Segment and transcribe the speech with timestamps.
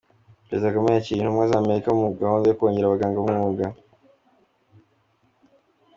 [0.47, 3.65] Perezida Kagame yakiriye intumwa z’Amerika muri gahunda yo kongera abaganga b’umwuga